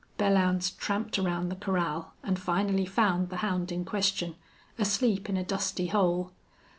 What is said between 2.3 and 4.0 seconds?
finally found the hound in